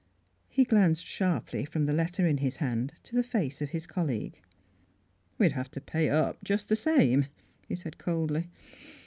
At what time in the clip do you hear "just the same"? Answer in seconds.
6.43-7.27